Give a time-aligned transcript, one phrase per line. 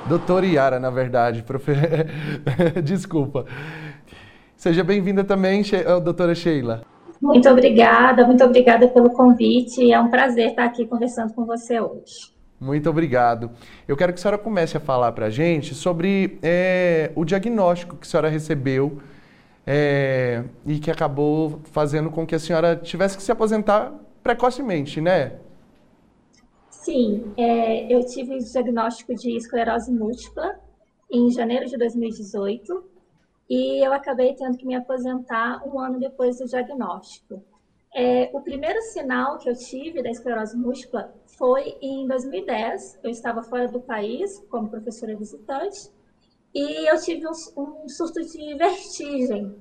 [0.09, 1.73] Doutora Yara, na verdade, profe...
[2.85, 3.47] desculpa.
[4.57, 5.63] Seja bem-vinda também,
[6.03, 6.83] doutora Sheila.
[7.23, 9.91] Muito obrigada, muito obrigada pelo convite.
[9.91, 12.35] É um prazer estar aqui conversando com você hoje.
[12.61, 13.53] Muito obrigado.
[13.87, 17.97] Eu quero que a senhora comece a falar para a gente sobre é, o diagnóstico
[17.97, 18.99] que a senhora recebeu
[19.67, 23.93] é, e que acabou fazendo com que a senhora tivesse que se aposentar
[24.27, 25.39] precocemente, né?
[26.69, 30.59] Sim, é, eu tive diagnóstico de esclerose múltipla
[31.09, 32.85] em janeiro de 2018
[33.49, 37.41] e eu acabei tendo que me aposentar um ano depois do diagnóstico.
[37.95, 42.99] É, o primeiro sinal que eu tive da esclerose múltipla foi em 2010.
[43.05, 45.89] Eu estava fora do país como professora visitante
[46.53, 49.55] e eu tive um, um surto de vertigem.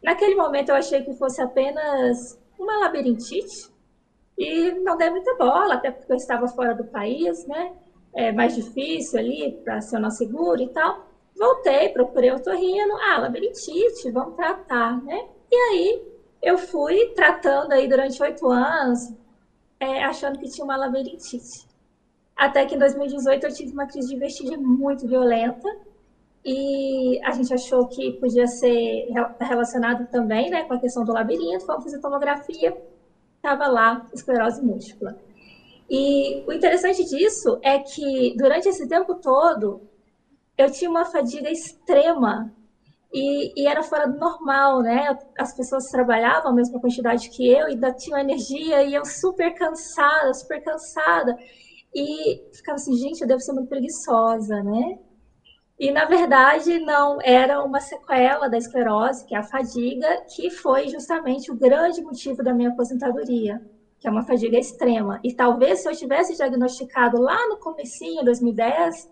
[0.00, 3.73] Naquele momento eu achei que fosse apenas uma labirintite,
[4.36, 7.72] e não dei muita bola, até porque eu estava fora do país, né?
[8.14, 11.06] É mais difícil ali para acionar seguro e tal.
[11.36, 15.26] Voltei, procurei o torrino, ah, labirintite, vamos tratar, né?
[15.50, 16.02] E aí
[16.42, 19.12] eu fui tratando aí durante oito anos,
[19.80, 21.66] é, achando que tinha uma labirintite.
[22.36, 25.68] Até que em 2018 eu tive uma crise de vertigem muito violenta
[26.44, 29.08] e a gente achou que podia ser
[29.40, 32.76] relacionado também, né, com a questão do labirinto, fomos fazer tomografia,
[33.44, 35.18] estava lá esclerose múltipla.
[35.88, 39.82] E o interessante disso é que durante esse tempo todo
[40.56, 42.50] eu tinha uma fadiga extrema
[43.12, 45.16] e, e, era fora do normal, né?
[45.38, 49.54] As pessoas trabalhavam a mesma quantidade que eu e ainda tinham energia e eu super
[49.54, 51.36] cansada, super cansada.
[51.94, 54.98] E ficava assim, gente, eu devo ser muito preguiçosa, né?
[55.84, 60.88] E, na verdade, não era uma sequela da esclerose, que é a fadiga, que foi
[60.88, 63.60] justamente o grande motivo da minha aposentadoria,
[64.00, 65.20] que é uma fadiga extrema.
[65.22, 69.10] E talvez se eu tivesse diagnosticado lá no comecinho, 2010,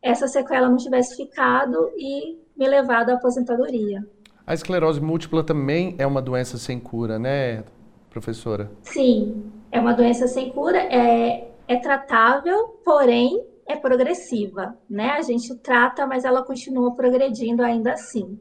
[0.00, 4.06] essa sequela não tivesse ficado e me levado à aposentadoria.
[4.46, 7.64] A esclerose múltipla também é uma doença sem cura, né,
[8.08, 8.70] professora?
[8.82, 15.10] Sim, é uma doença sem cura, é, é tratável, porém é progressiva, né?
[15.10, 18.38] A gente trata, mas ela continua progredindo ainda assim.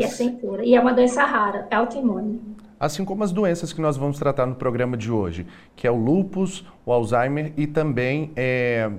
[0.00, 0.64] E é sem cura.
[0.64, 2.40] E é uma doença rara, é autoimune.
[2.80, 5.96] Assim como as doenças que nós vamos tratar no programa de hoje, que é o
[5.96, 8.90] lúpus, o Alzheimer e também é,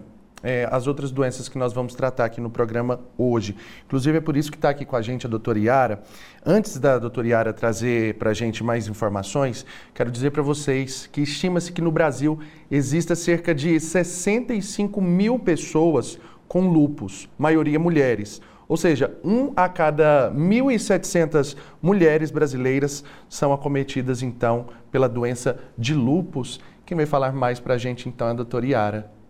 [0.43, 3.55] é, as outras doenças que nós vamos tratar aqui no programa hoje.
[3.85, 6.03] Inclusive, é por isso que está aqui com a gente a doutora Yara.
[6.45, 11.21] Antes da doutora Yara trazer para a gente mais informações, quero dizer para vocês que
[11.21, 12.37] estima-se que no Brasil
[12.69, 18.41] exista cerca de 65 mil pessoas com lupus, maioria mulheres.
[18.67, 26.59] Ou seja, um a cada 1.700 mulheres brasileiras são acometidas, então, pela doença de lupus.
[26.85, 29.22] Quem vai falar mais para a gente, então, é a doutora Yara.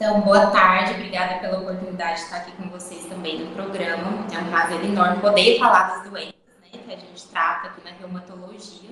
[0.00, 4.26] Então, boa tarde, obrigada pela oportunidade de estar aqui com vocês também no programa.
[4.32, 7.90] É um prazer enorme poder falar das doenças né, que a gente trata aqui na
[7.90, 8.88] reumatologia.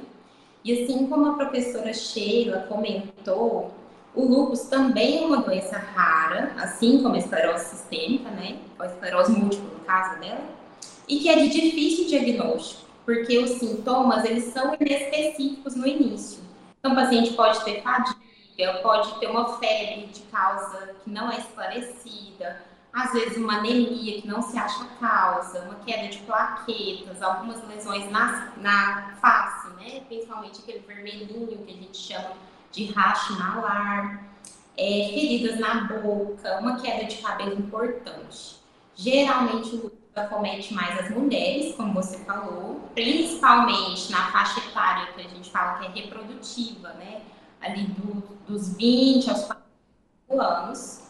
[0.62, 3.72] E assim como a professora Sheila comentou,
[4.14, 8.58] o lúpus também é uma doença rara, assim como a esclerose sistêmica, né?
[8.78, 10.44] Ou a esclerose múltipla, no caso dela,
[11.08, 16.42] e que é de difícil diagnóstico, porque os sintomas, eles são inespecíficos no início.
[16.78, 18.27] Então, o paciente pode ter fadiga,
[18.82, 22.62] pode ter uma febre de causa que não é esclarecida,
[22.92, 28.10] às vezes uma anemia que não se acha causa, uma queda de plaquetas, algumas lesões
[28.10, 30.00] na, na face, né?
[30.08, 32.32] principalmente aquele vermelhinho que a gente chama
[32.72, 34.24] de racho malar,
[34.76, 38.58] é, feridas na boca, uma queda de cabelo importante.
[38.94, 45.20] Geralmente o lúpus acomete mais as mulheres, como você falou, principalmente na faixa etária que
[45.20, 47.22] a gente fala que é reprodutiva, né?
[47.60, 49.62] Ali do, dos 20 aos 40
[50.30, 51.02] anos.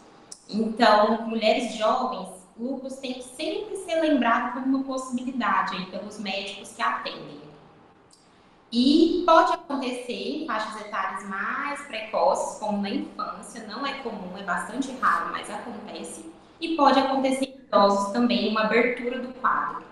[0.48, 2.28] Então, mulheres jovens,
[2.58, 7.38] lúpus tem que sempre ser lembrado como uma possibilidade aí pelos médicos que atendem.
[8.70, 14.42] E pode acontecer em faixas etárias mais precoces, como na infância, não é comum, é
[14.42, 16.30] bastante raro, mas acontece.
[16.60, 19.84] E pode acontecer em idosos também, uma abertura do quadro.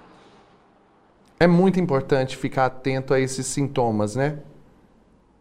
[1.41, 4.43] É muito importante ficar atento a esses sintomas, né?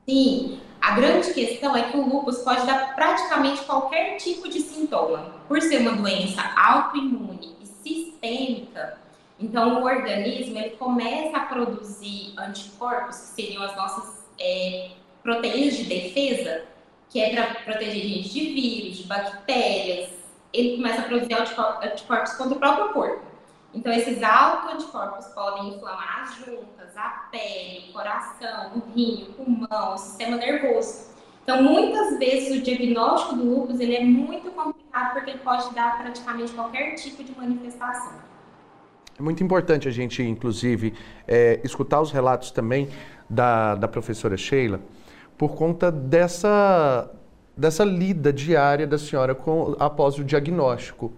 [0.08, 0.62] Sim.
[0.86, 5.34] A grande questão é que o lúpus pode dar praticamente qualquer tipo de sintoma.
[5.48, 9.00] Por ser uma doença autoimune e sistêmica,
[9.40, 14.92] então, o organismo ele começa a produzir anticorpos, que seriam as nossas é,
[15.24, 16.66] proteínas de defesa,
[17.10, 20.12] que é para proteger a gente de vírus, de bactérias.
[20.54, 23.25] Ele começa a produzir anticorpos contra o próprio corpo.
[23.76, 29.94] Então, esses autoanticorpos podem inflamar as juntas, a pele, o coração, o rim, o pulmão,
[29.94, 31.14] o sistema nervoso.
[31.44, 36.02] Então, muitas vezes o diagnóstico do lúpus ele é muito complicado porque ele pode dar
[36.02, 38.14] praticamente qualquer tipo de manifestação.
[39.20, 40.94] É muito importante a gente, inclusive,
[41.28, 42.90] é, escutar os relatos também
[43.30, 44.80] da, da professora Sheila,
[45.38, 47.12] por conta dessa,
[47.56, 51.12] dessa lida diária da senhora com, após o diagnóstico.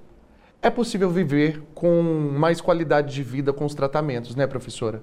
[0.68, 5.02] É possível viver com mais qualidade de vida com os tratamentos, né, professora?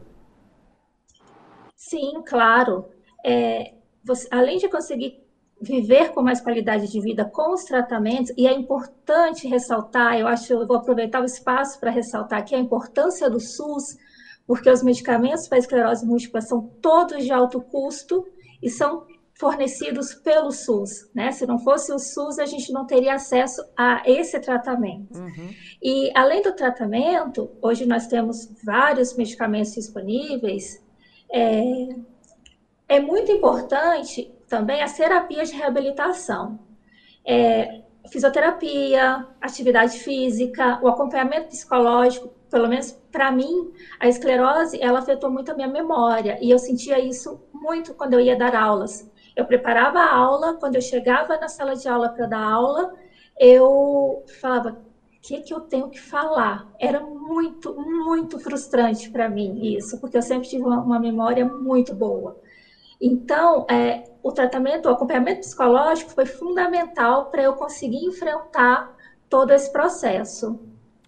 [1.75, 2.84] Sim, claro.
[3.25, 3.72] É,
[4.05, 5.25] você, além de conseguir
[5.58, 10.52] viver com mais qualidade de vida com os tratamentos, e é importante ressaltar, eu acho,
[10.52, 13.96] eu vou aproveitar o espaço para ressaltar aqui a importância do SUS,
[14.46, 18.26] porque os medicamentos para esclerose múltipla são todos de alto custo
[18.62, 21.32] e são fornecidos pelo SUS, né?
[21.32, 25.19] Se não fosse o SUS, a gente não teria acesso a esse tratamento.
[25.19, 25.54] Uhum.
[25.82, 30.82] E além do tratamento, hoje nós temos vários medicamentos disponíveis.
[31.32, 31.88] É,
[32.88, 36.60] é muito importante também as terapias de reabilitação.
[37.26, 45.31] É, fisioterapia, atividade física, o acompanhamento psicológico, pelo menos para mim, a esclerose, ela afetou
[45.31, 49.10] muito a minha memória, e eu sentia isso muito quando eu ia dar aulas.
[49.36, 52.94] Eu preparava a aula, quando eu chegava na sala de aula para dar aula,
[53.38, 56.69] eu falava, o que, que eu tenho que falar?
[56.78, 61.94] Era muito, muito frustrante para mim isso, porque eu sempre tive uma, uma memória muito
[61.94, 62.38] boa.
[63.00, 68.94] Então, é, o tratamento, o acompanhamento psicológico foi fundamental para eu conseguir enfrentar
[69.28, 70.60] todo esse processo.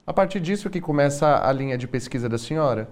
[0.07, 2.89] A partir disso que começa a linha de pesquisa da senhora?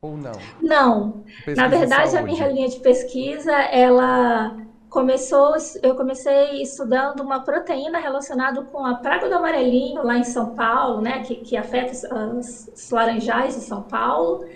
[0.00, 0.32] Ou não?
[0.60, 1.24] Não.
[1.44, 4.56] Pesquisa Na verdade, a minha linha de pesquisa, ela
[4.88, 10.54] começou, eu comecei estudando uma proteína relacionada com a praga do amarelinho lá em São
[10.54, 14.46] Paulo, né, que, que afeta os, os laranjais de São Paulo.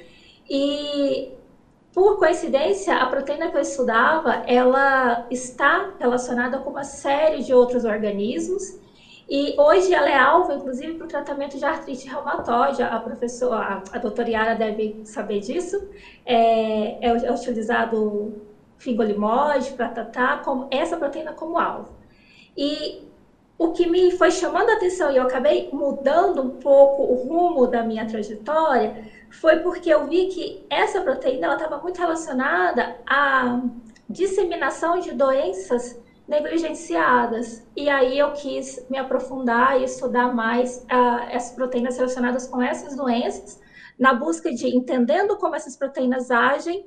[0.49, 1.33] E
[1.93, 7.85] por coincidência, a proteína que eu estudava, ela está relacionada com uma série de outros
[7.85, 8.79] organismos
[9.31, 12.83] e hoje ela é alvo, inclusive, para o tratamento de artrite reumatoide.
[12.83, 15.89] A professora, a, doutora Yara deve saber disso.
[16.27, 18.43] É, é, é utilizado
[18.77, 21.91] fingolimod para tratar como, essa proteína como alvo.
[22.57, 23.07] E
[23.57, 27.69] o que me foi chamando a atenção e eu acabei mudando um pouco o rumo
[27.69, 33.61] da minha trajetória foi porque eu vi que essa proteína estava muito relacionada à
[34.09, 35.97] disseminação de doenças
[36.31, 37.67] negligenciadas.
[37.77, 42.97] E aí eu quis me aprofundar e estudar mais uh, essas proteínas relacionadas com essas
[42.97, 43.61] doenças,
[43.99, 46.87] na busca de entendendo como essas proteínas agem,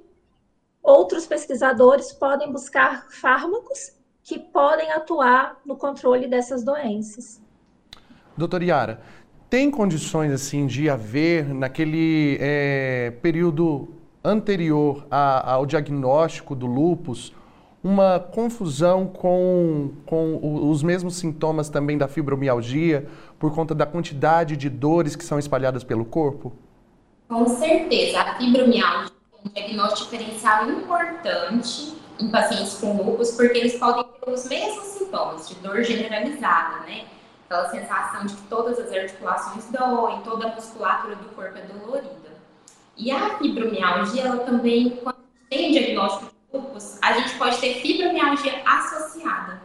[0.82, 3.92] outros pesquisadores podem buscar fármacos
[4.24, 7.42] que podem atuar no controle dessas doenças.
[8.38, 9.02] Doutora Yara,
[9.50, 13.90] tem condições assim de haver naquele é, período
[14.24, 17.34] anterior a, ao diagnóstico do lupus
[17.84, 24.70] uma confusão com, com os mesmos sintomas também da fibromialgia por conta da quantidade de
[24.70, 26.54] dores que são espalhadas pelo corpo?
[27.28, 33.75] Com certeza, a fibromialgia é um diagnóstico diferencial importante em pacientes com lúpus, porque eles
[33.75, 37.06] podem ter os mesmos sintomas de dor generalizada, né?
[37.46, 42.34] Aquela sensação de que todas as articulações doem, toda a musculatura do corpo é dolorida.
[42.96, 45.18] E a fibromialgia, ela também, quando
[45.50, 46.33] tem diagnóstico
[47.01, 49.62] a gente pode ter fibromialgia associada.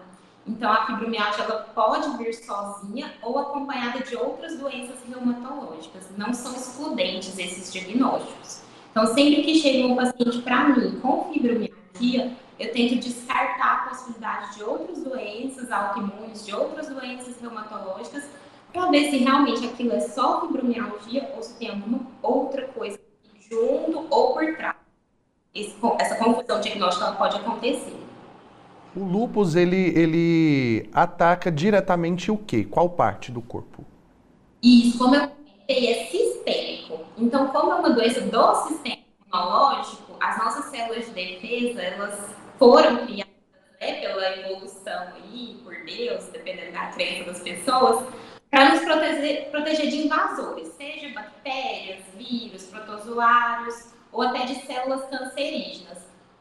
[0.47, 6.09] Então, a fibromialgia ela pode vir sozinha ou acompanhada de outras doenças reumatológicas.
[6.17, 8.63] Não são excludentes esses diagnósticos.
[8.91, 14.57] Então, sempre que chega um paciente para mim com fibromialgia, eu tento descartar a possibilidade
[14.57, 18.25] de outras doenças autoimunes, de outras doenças reumatológicas,
[18.73, 22.99] para ver se realmente aquilo é só fibromialgia ou se tem alguma outra coisa
[23.51, 24.78] junto ou por trás.
[25.59, 27.97] Esse, essa confusão diagnóstica pode acontecer.
[28.95, 32.65] O lúpus, ele, ele ataca diretamente o quê?
[32.65, 33.85] Qual parte do corpo?
[34.63, 37.01] Isso, como eu comentei, é sistêmico.
[37.17, 43.05] Então, como é uma doença do sistema imunológico, as nossas células de defesa, elas foram
[43.05, 43.35] criadas
[43.81, 48.07] né, pela evolução aí, por Deus, dependendo da crença das pessoas,
[48.51, 55.99] para nos proteger, proteger de invasores, seja bactérias, vírus, protozoários ou até de células cancerígenas.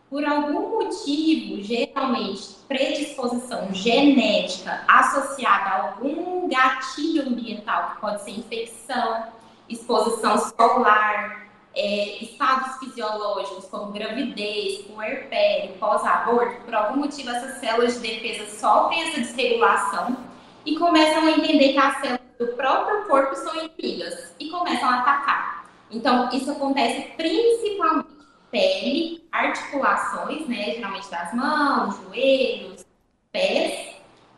[0.09, 9.27] Por algum motivo, geralmente predisposição genética associada a algum gatilho ambiental, que pode ser infecção,
[9.67, 18.07] exposição solar, é, estados fisiológicos como gravidez, puerpério, pós-aborto, por algum motivo essas células de
[18.07, 20.17] defesa sofrem essa desregulação
[20.65, 25.01] e começam a entender que as células do próprio corpo são inimigas e começam a
[25.01, 25.66] atacar.
[25.89, 28.17] Então, isso acontece principalmente
[28.51, 32.85] pele, articulações, né, geralmente das mãos, joelhos,
[33.31, 33.95] pés,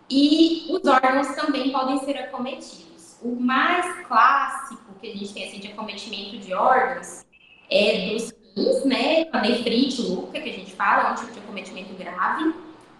[0.09, 3.17] e os órgãos também podem ser acometidos.
[3.21, 7.25] O mais clássico que a gente tem assim, de acometimento de órgãos
[7.69, 11.39] é dos rins, né, a nefrite lúpica, que a gente fala, é um tipo de
[11.39, 12.55] acometimento grave.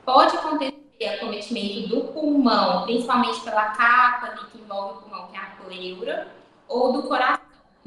[0.06, 5.40] Pode acontecer acometimento do pulmão, principalmente pela capa ali que envolve o pulmão, que é
[5.40, 6.28] a pleura,
[6.68, 7.39] ou do coração.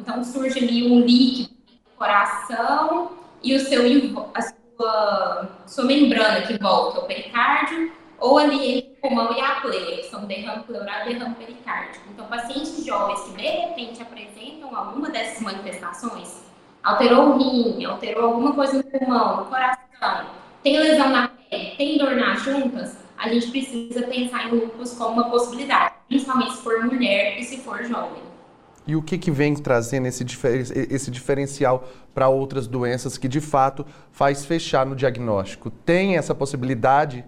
[0.03, 3.83] Então surge ali um líquido no coração e o seu,
[4.35, 9.61] a sua, sua membrana que volta ao pericárdio, ou ali entre o pulmão e a
[9.61, 12.05] pleura, que são derrame pleural e derrame pericárdico.
[12.13, 16.43] Então, pacientes jovens que de repente apresentam alguma dessas manifestações,
[16.83, 20.27] alterou o rim, alterou alguma coisa no pulmão, no coração,
[20.65, 25.13] tem lesão na pele, tem dor nas juntas, a gente precisa pensar em lúpus como
[25.13, 28.32] uma possibilidade, principalmente se for mulher e se for jovem.
[28.87, 30.61] E o que, que vem trazendo esse, difer
[30.91, 35.71] esse diferencial para outras doenças que de fato faz fechar no diagnóstico?
[35.71, 37.25] Tem essa possibilidade?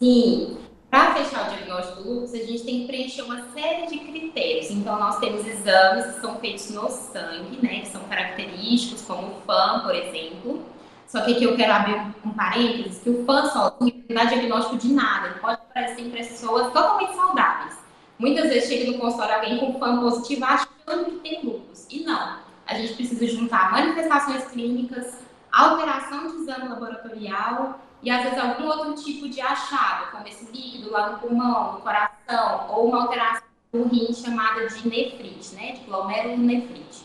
[0.00, 0.58] Sim.
[0.90, 4.70] Para fechar o diagnóstico do lúpus, a gente tem que preencher uma série de critérios.
[4.70, 9.40] Então, nós temos exames que são feitos no sangue, né, que são característicos, como o
[9.46, 10.64] FAM, por exemplo.
[11.06, 14.76] Só que aqui eu quero abrir um parênteses, que o FAM só não dá diagnóstico
[14.76, 15.28] de nada.
[15.28, 17.85] Ele pode aparecer em pessoas totalmente saudáveis.
[18.18, 21.86] Muitas vezes chega no consultório alguém com FAM positivo achando que tem lúpus.
[21.90, 22.38] E não.
[22.66, 25.18] A gente precisa juntar manifestações clínicas,
[25.52, 30.90] alteração de exame laboratorial e às vezes algum outro tipo de achado, como esse líquido
[30.90, 35.80] lá no pulmão, no coração, ou uma alteração do rim chamada de nefrite, né, de
[35.84, 37.04] glomerulonefrite.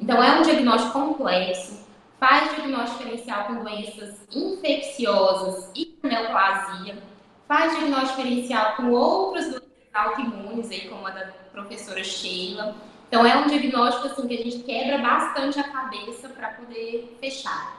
[0.00, 1.86] Então é um diagnóstico complexo,
[2.18, 7.02] faz diagnóstico diferencial com doenças infecciosas e neoplasia,
[7.46, 12.74] faz diagnóstico diferencial com outras doenças autoimunes, aí, como a da professora Sheila.
[13.08, 17.78] Então, é um diagnóstico assim, que a gente quebra bastante a cabeça para poder fechar.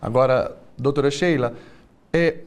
[0.00, 1.54] Agora, doutora Sheila,
[2.12, 2.40] é,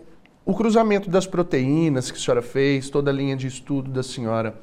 [0.45, 4.55] o cruzamento das proteínas que a senhora fez, toda a linha de estudo da senhora,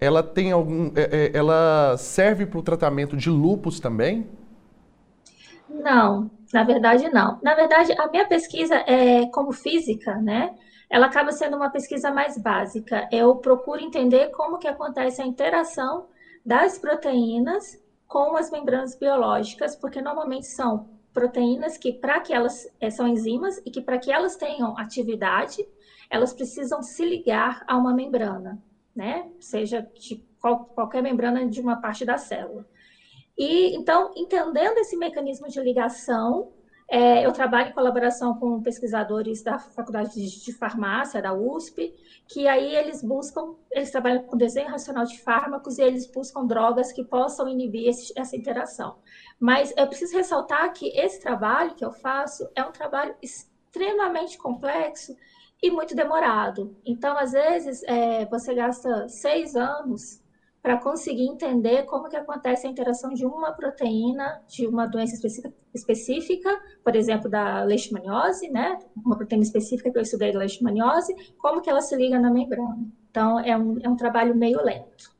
[0.00, 0.90] ela tem algum.
[0.96, 4.26] É, é, ela serve para o tratamento de lupus também?
[5.68, 7.38] Não, na verdade não.
[7.42, 10.54] Na verdade, a minha pesquisa é como física, né?
[10.90, 13.08] Ela acaba sendo uma pesquisa mais básica.
[13.12, 16.08] Eu procuro entender como que acontece a interação
[16.44, 22.90] das proteínas com as membranas biológicas, porque normalmente são proteínas que, para que elas é,
[22.90, 25.64] são enzimas e que para que elas tenham atividade,
[26.10, 28.60] elas precisam se ligar a uma membrana,
[28.94, 29.30] né?
[29.38, 32.66] Seja de qual, qualquer membrana de uma parte da célula.
[33.38, 36.52] E então, entendendo esse mecanismo de ligação,
[36.90, 41.94] é, eu trabalho em colaboração com pesquisadores da Faculdade de Farmácia, da USP,
[42.26, 46.90] que aí eles buscam, eles trabalham com desenho racional de fármacos e eles buscam drogas
[46.90, 48.98] que possam inibir esse, essa interação.
[49.38, 55.16] Mas eu preciso ressaltar que esse trabalho que eu faço é um trabalho extremamente complexo
[55.62, 56.76] e muito demorado.
[56.84, 60.19] Então, às vezes, é, você gasta seis anos
[60.62, 65.16] para conseguir entender como que acontece a interação de uma proteína de uma doença
[65.74, 66.50] específica,
[66.84, 68.78] por exemplo, da leishmaniose, né?
[68.94, 72.86] Uma proteína específica que eu estudei da leishmaniose, como que ela se liga na membrana.
[73.10, 75.14] Então, é um, é um trabalho meio lento.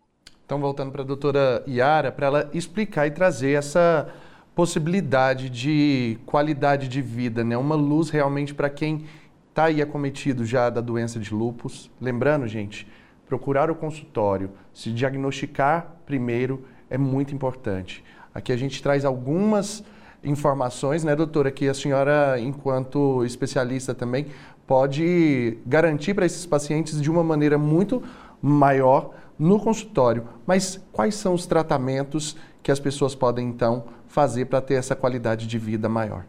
[0.44, 4.12] Então, voltando para a doutora Yara, para ela explicar e trazer essa
[4.54, 7.56] possibilidade de qualidade de vida, né?
[7.56, 9.06] Uma luz realmente para quem
[9.49, 11.90] está aí acometido já da doença de lupus.
[12.00, 12.87] Lembrando, gente,
[13.30, 18.04] procurar o consultório, se diagnosticar primeiro é muito importante.
[18.34, 19.84] Aqui a gente traz algumas
[20.25, 24.26] informações, né, doutora, que a senhora, enquanto especialista também,
[24.66, 28.02] pode garantir para esses pacientes de uma maneira muito
[28.42, 30.25] maior no consultório.
[30.44, 35.46] Mas quais são os tratamentos que as pessoas podem então fazer para ter essa qualidade
[35.46, 36.25] de vida maior?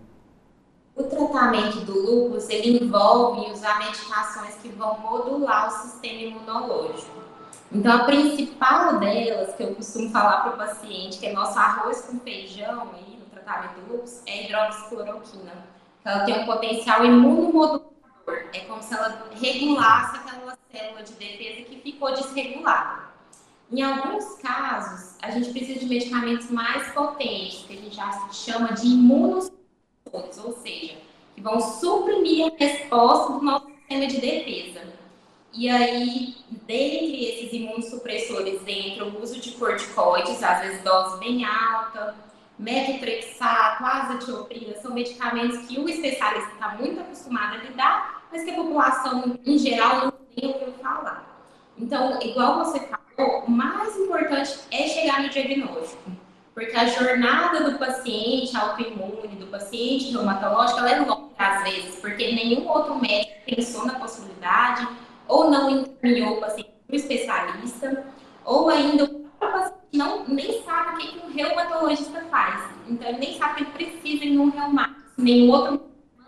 [1.02, 7.22] O tratamento do lúpus ele envolve usar medicações que vão modular o sistema imunológico.
[7.72, 12.02] Então, a principal delas, que eu costumo falar para o paciente, que é nosso arroz
[12.02, 15.54] com feijão aí no tratamento do lúpus, é a hidroxicloroquina.
[16.06, 17.82] Ela tem um potencial imunomodulador.
[18.54, 23.10] É como se ela regulasse aquela célula de defesa que ficou desregulada.
[23.72, 28.74] Em alguns casos, a gente precisa de medicamentos mais potentes, que a gente já chama
[28.74, 29.61] de imunossupressores,
[30.14, 30.98] ou seja,
[31.36, 34.82] que vão suprimir a resposta do nosso sistema de defesa.
[35.54, 42.16] E aí, dentre esses imunossupressores, entra o uso de corticoides, às vezes dose bem alta,
[42.58, 48.56] metotrexato, azatioprina, são medicamentos que o especialista está muito acostumado a lidar, mas que a
[48.56, 51.28] população em geral não tem ouvido falar.
[51.78, 56.12] Então, igual você falou, o mais importante é chegar no diagnóstico,
[56.54, 62.32] porque a jornada do paciente autoimune, do paciente reumatológico, ela é longa às vezes, porque
[62.34, 64.88] nenhum outro médico pensou na possibilidade,
[65.28, 68.06] ou não encaminhou o paciente para o especialista,
[68.46, 72.70] ou ainda o paciente não, nem sabe o que, um reumatologista faz.
[72.88, 75.82] Então, ele nem sabe que ele precisa de um reumato, nenhum outro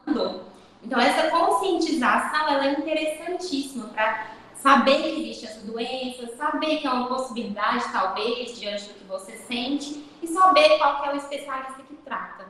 [0.05, 0.43] mandou.
[0.81, 6.89] Então, essa conscientização ela é interessantíssima para saber que existe essa doença, saber que é
[6.89, 11.95] uma possibilidade, talvez, diante do que você sente, e saber qual é o especialista que
[12.05, 12.45] trata.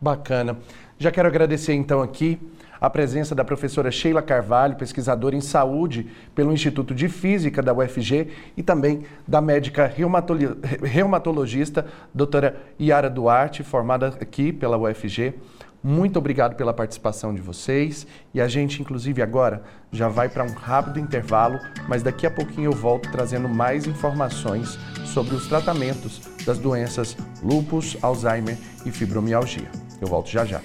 [0.00, 0.58] Bacana.
[0.98, 2.40] Já quero agradecer então aqui
[2.80, 8.28] a presença da professora Sheila Carvalho, pesquisadora em saúde pelo Instituto de Física da UFG
[8.56, 9.86] e também da médica
[10.82, 15.34] reumatologista doutora Yara Duarte, formada aqui pela UFG.
[15.84, 20.52] Muito obrigado pela participação de vocês e a gente, inclusive, agora já vai para um
[20.52, 26.58] rápido intervalo, mas daqui a pouquinho eu volto trazendo mais informações sobre os tratamentos das
[26.58, 29.70] doenças lupus, Alzheimer e fibromialgia.
[30.00, 30.60] Eu volto já já.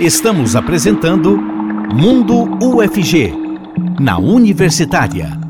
[0.00, 3.32] Estamos apresentando Mundo UFG,
[4.00, 5.42] na Universitária.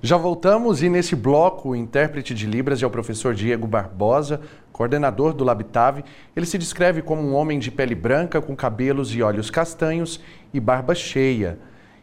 [0.00, 4.40] Já voltamos e nesse bloco o intérprete de Libras é o professor Diego Barbosa,
[4.72, 6.04] coordenador do Labitave.
[6.36, 10.20] Ele se descreve como um homem de pele branca, com cabelos e olhos castanhos
[10.54, 11.58] e barba cheia.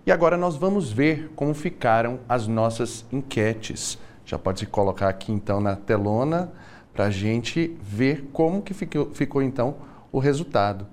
[0.06, 3.98] E agora nós vamos ver como ficaram as nossas enquetes.
[4.26, 6.52] Já pode colocar aqui então na telona
[6.94, 9.76] para a gente ver como que ficou, ficou então
[10.12, 10.88] o resultado.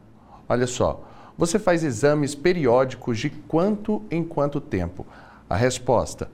[0.49, 1.03] Olha só,
[1.39, 5.07] você faz exames periódicos de quanto em quanto tempo?
[5.49, 6.31] A resposta,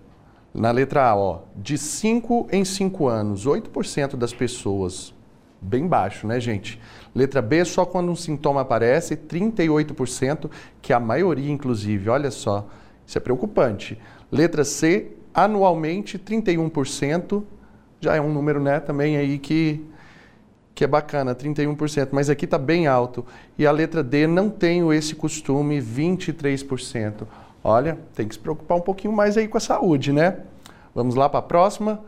[0.52, 5.14] na letra A, ó, de 5 em 5 anos, 8% das pessoas.
[5.61, 6.80] Bem baixo, né, gente?
[7.14, 12.08] Letra B, só quando um sintoma aparece, 38%, que a maioria, inclusive.
[12.08, 12.66] Olha só,
[13.06, 13.98] isso é preocupante.
[14.30, 15.12] Letra C,
[15.44, 17.42] anualmente, 31%.
[18.01, 19.85] Já é um número, né, também aí que,
[20.74, 22.09] que é bacana, 31%.
[22.12, 23.24] Mas aqui está bem alto.
[23.57, 27.27] E a letra D, não tenho esse costume, 23%.
[27.62, 30.38] Olha, tem que se preocupar um pouquinho mais aí com a saúde, né?
[30.94, 32.01] Vamos lá para a próxima.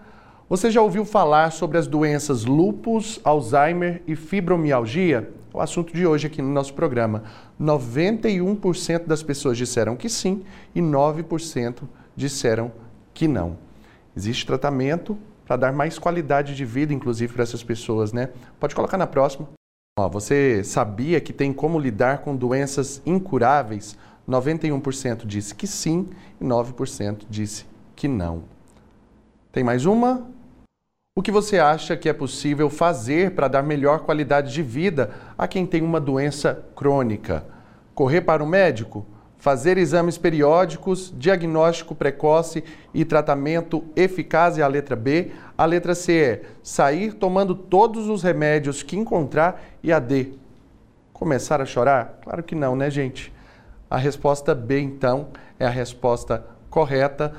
[0.49, 5.31] Você já ouviu falar sobre as doenças lupus, Alzheimer e fibromialgia?
[5.53, 7.25] É o assunto de hoje aqui no nosso programa.
[7.61, 10.43] 91% das pessoas disseram que sim
[10.75, 11.83] e 9%
[12.16, 12.73] disseram
[13.20, 13.59] que não.
[14.16, 18.30] Existe tratamento para dar mais qualidade de vida, inclusive, para essas pessoas, né?
[18.59, 19.46] Pode colocar na próxima.
[19.98, 23.94] Ó, você sabia que tem como lidar com doenças incuráveis?
[24.26, 26.09] 91% disse que sim
[26.40, 28.44] e 9% disse que não.
[29.52, 30.26] Tem mais uma?
[31.14, 35.46] O que você acha que é possível fazer para dar melhor qualidade de vida a
[35.46, 37.44] quem tem uma doença crônica?
[37.94, 39.04] Correr para o médico?
[39.40, 45.33] Fazer exames periódicos, diagnóstico precoce e tratamento eficaz é a letra B.
[45.57, 49.59] A letra C é sair tomando todos os remédios que encontrar.
[49.83, 50.35] E a D,
[51.14, 52.18] começar a chorar?
[52.22, 53.33] Claro que não, né, gente?
[53.88, 57.33] A resposta B, então, é a resposta correta.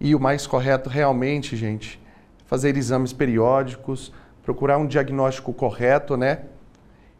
[0.00, 2.02] E o mais correto realmente, gente,
[2.46, 6.46] fazer exames periódicos, procurar um diagnóstico correto, né?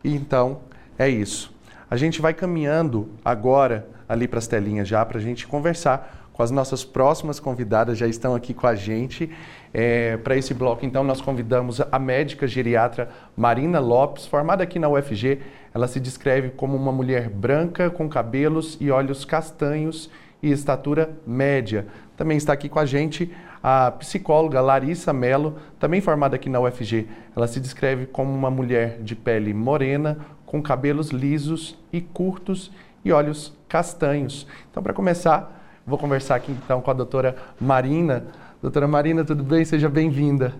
[0.02, 0.62] E então,
[0.98, 1.54] é isso.
[1.90, 6.44] A gente vai caminhando agora ali para as telinhas já para a gente conversar com
[6.44, 9.29] as nossas próximas convidadas, já estão aqui com a gente.
[9.74, 14.88] É, Para esse bloco, então, nós convidamos a médica geriatra Marina Lopes, formada aqui na
[14.88, 15.40] UFG.
[15.74, 20.09] Ela se descreve como uma mulher branca, com cabelos e olhos castanhos
[20.42, 21.87] e estatura média.
[22.16, 23.31] Também está aqui com a gente
[23.62, 27.07] a psicóloga Larissa Mello, também formada aqui na UFG.
[27.37, 30.18] Ela se descreve como uma mulher de pele morena,
[30.50, 32.72] com cabelos lisos e curtos
[33.04, 34.48] e olhos castanhos.
[34.68, 38.26] Então, para começar, vou conversar aqui então com a doutora Marina.
[38.60, 39.64] Doutora Marina, tudo bem?
[39.64, 40.56] Seja bem-vinda.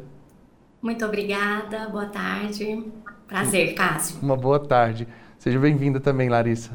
[0.81, 2.85] Muito obrigada, boa tarde.
[3.27, 4.17] Prazer, Cássio.
[4.23, 5.09] Uma boa tarde.
[5.41, 6.71] Seja bem-vinda também, Larissa.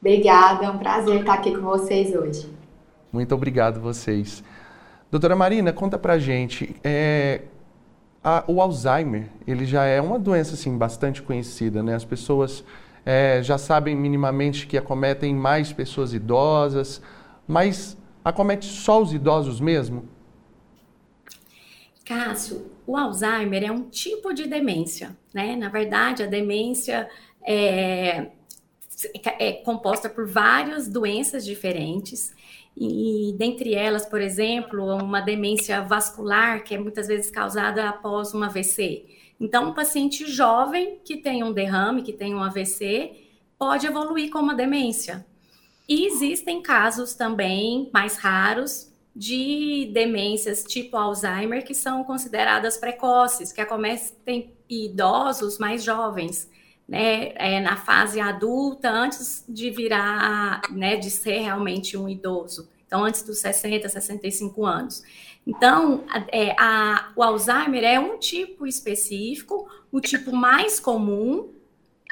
[0.00, 2.50] Obrigada, é um prazer estar aqui com vocês hoje.
[3.12, 4.42] Muito obrigado vocês.
[5.10, 7.42] Doutora Marina, conta pra gente, é,
[8.22, 11.94] a, o Alzheimer, ele já é uma doença assim bastante conhecida, né?
[11.94, 12.62] As pessoas
[13.04, 17.00] é, já sabem minimamente que acometem mais pessoas idosas,
[17.48, 20.08] mas acomete só os idosos mesmo?
[22.04, 25.56] Cássio, o Alzheimer é um tipo de demência, né?
[25.56, 27.08] Na verdade, a demência
[27.42, 28.26] é,
[29.38, 32.34] é composta por várias doenças diferentes.
[32.76, 38.42] E dentre elas, por exemplo, uma demência vascular, que é muitas vezes causada após um
[38.42, 39.06] AVC.
[39.40, 43.12] Então, um paciente jovem que tem um derrame, que tem um AVC,
[43.58, 45.26] pode evoluir com uma demência.
[45.88, 53.60] E existem casos também mais raros de demências tipo Alzheimer que são consideradas precoces, que
[53.60, 56.48] acometem idosos mais jovens,
[56.90, 62.68] né, é, na fase adulta, antes de virar, né, de ser realmente um idoso.
[62.84, 65.04] Então, antes dos 60, 65 anos.
[65.46, 71.50] Então, é, a, o Alzheimer é um tipo específico, o tipo mais comum,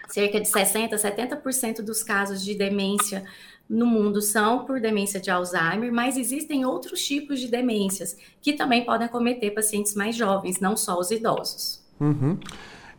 [0.06, 3.24] cerca de 60, 70% dos casos de demência
[3.68, 8.84] no mundo são por demência de Alzheimer, mas existem outros tipos de demências que também
[8.84, 11.84] podem acometer pacientes mais jovens, não só os idosos.
[12.00, 12.38] Uhum.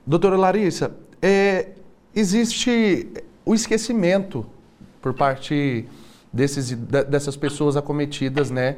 [0.05, 1.69] Doutora Larissa, é,
[2.15, 3.07] existe
[3.45, 4.45] o esquecimento
[5.01, 5.87] por parte
[6.31, 8.77] desses, dessas pessoas acometidas né,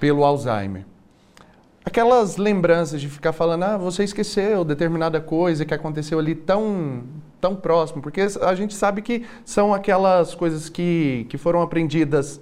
[0.00, 0.84] pelo Alzheimer.
[1.84, 7.04] Aquelas lembranças de ficar falando, ah, você esqueceu determinada coisa que aconteceu ali tão,
[7.40, 12.40] tão próximo, porque a gente sabe que são aquelas coisas que, que foram aprendidas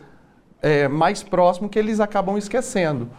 [0.62, 3.11] é, mais próximo que eles acabam esquecendo.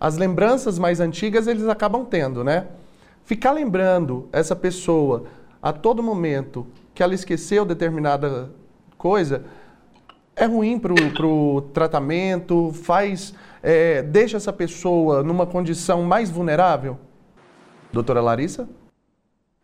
[0.00, 2.66] As lembranças mais antigas eles acabam tendo, né?
[3.24, 5.24] Ficar lembrando essa pessoa
[5.64, 8.50] a todo momento que ela esqueceu determinada
[8.98, 9.46] coisa
[10.36, 10.92] é ruim para
[11.26, 16.98] o tratamento, faz, é, deixa essa pessoa numa condição mais vulnerável?
[17.90, 18.68] Doutora Larissa?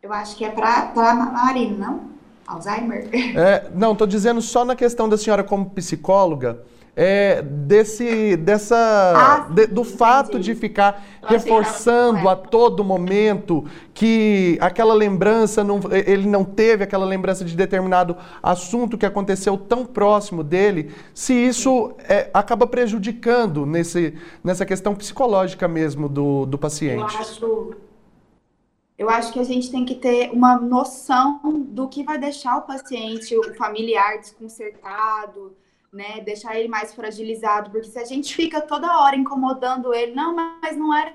[0.03, 2.11] Eu acho que é para a Marina, não?
[2.47, 3.11] Alzheimer?
[3.37, 6.63] É, não, estou dizendo só na questão da senhora como psicóloga,
[6.97, 9.97] é, desse, dessa, ah, de, do entendi.
[9.97, 17.07] fato de ficar reforçando a todo momento que aquela lembrança, não, ele não teve aquela
[17.07, 24.15] lembrança de determinado assunto que aconteceu tão próximo dele, se isso é, acaba prejudicando nesse,
[24.43, 27.15] nessa questão psicológica mesmo do, do paciente.
[27.15, 27.75] Eu acho,
[28.99, 32.63] eu acho que a gente tem que ter uma noção do que vai deixar o
[32.63, 35.55] paciente, o familiar desconcertado,
[35.93, 36.21] né?
[36.21, 40.77] Deixar ele mais fragilizado, porque se a gente fica toda hora incomodando ele, não, mas
[40.77, 41.13] não era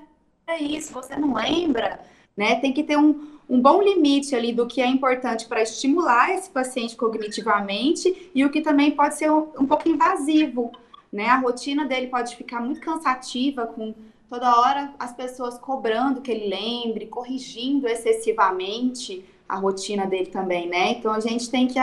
[0.60, 2.00] isso, você não lembra,
[2.36, 2.56] né?
[2.56, 6.50] Tem que ter um, um bom limite ali do que é importante para estimular esse
[6.50, 10.72] paciente cognitivamente e o que também pode ser um, um pouco invasivo,
[11.12, 11.26] né?
[11.26, 13.94] A rotina dele pode ficar muito cansativa com
[14.28, 20.92] toda hora as pessoas cobrando que ele lembre, corrigindo excessivamente a rotina dele também, né?
[20.92, 21.78] Então a gente tem que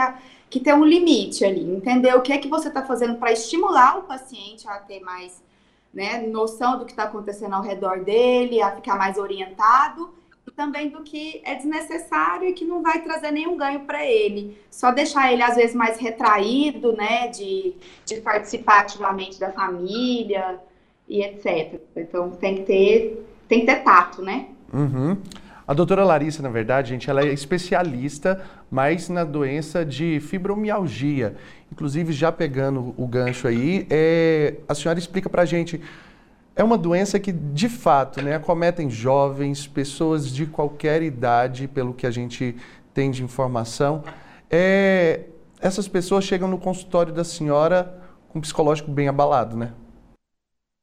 [0.54, 3.98] que ter um limite ali, entender o que é que você está fazendo para estimular
[3.98, 5.42] o paciente a ter mais
[5.92, 10.14] né, noção do que está acontecendo ao redor dele, a ficar mais orientado,
[10.46, 14.56] e também do que é desnecessário e que não vai trazer nenhum ganho para ele.
[14.70, 17.74] Só deixar ele, às vezes, mais retraído, né, de,
[18.06, 20.60] de participar ativamente da família
[21.08, 21.80] e etc.
[21.96, 24.50] Então, tem que ter, tem que ter tato, né?
[24.72, 25.16] Uhum.
[25.66, 31.36] A doutora Larissa, na verdade, gente, ela é especialista mais na doença de fibromialgia.
[31.72, 35.80] Inclusive, já pegando o gancho aí, é, a senhora explica para a gente,
[36.54, 42.06] é uma doença que, de fato, né, acometem jovens, pessoas de qualquer idade, pelo que
[42.06, 42.54] a gente
[42.92, 44.04] tem de informação.
[44.50, 45.20] É,
[45.60, 47.98] essas pessoas chegam no consultório da senhora
[48.28, 49.72] com um psicológico bem abalado, né?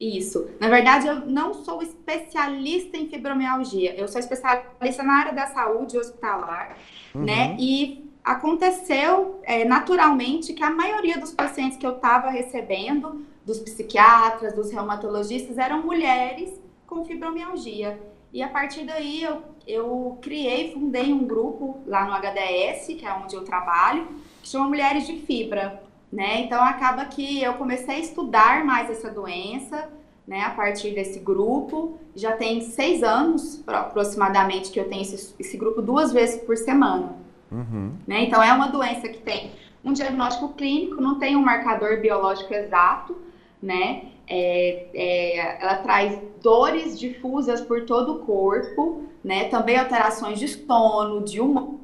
[0.02, 0.50] Isso.
[0.60, 3.94] Na verdade, eu não sou especialista em fibromialgia.
[3.96, 6.76] Eu sou especialista na área da saúde hospitalar,
[7.14, 7.24] uhum.
[7.24, 7.56] né?
[7.60, 14.56] E aconteceu é, naturalmente que a maioria dos pacientes que eu estava recebendo, dos psiquiatras,
[14.56, 16.52] dos reumatologistas, eram mulheres
[16.88, 18.00] com fibromialgia.
[18.34, 23.14] E a partir daí eu, eu criei, fundei um grupo lá no HDS, que é
[23.14, 24.08] onde eu trabalho,
[24.42, 25.84] que chama Mulheres de Fibra.
[26.12, 26.42] Né?
[26.42, 29.90] Então acaba que eu comecei a estudar mais essa doença,
[30.28, 31.98] né, a partir desse grupo.
[32.16, 37.16] Já tem seis anos aproximadamente que eu tenho esse, esse grupo duas vezes por semana.
[37.50, 37.94] Uhum.
[38.06, 38.24] Né?
[38.26, 39.52] Então é uma doença que tem
[39.84, 43.18] um diagnóstico clínico, não tem um marcador biológico exato,
[43.62, 44.04] né?
[44.28, 49.46] É, é, ela traz dores difusas por todo o corpo, né?
[49.46, 51.80] Também alterações de sono, de humor,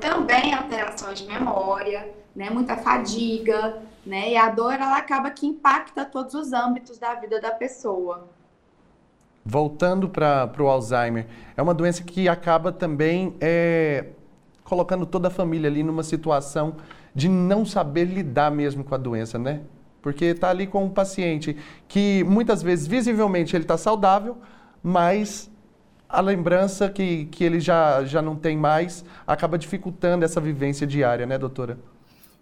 [0.00, 2.50] também alterações de memória, né?
[2.50, 4.30] Muita fadiga, né?
[4.30, 8.28] E a dor ela acaba que impacta todos os âmbitos da vida da pessoa.
[9.44, 14.06] Voltando para o Alzheimer, é uma doença que acaba também é,
[14.62, 16.76] colocando toda a família ali numa situação
[17.14, 19.62] de não saber lidar mesmo com a doença, né?
[20.00, 24.38] Porque está ali com um paciente que muitas vezes, visivelmente, ele está saudável,
[24.82, 25.50] mas
[26.08, 31.26] a lembrança que, que ele já, já não tem mais acaba dificultando essa vivência diária,
[31.26, 31.78] né, doutora?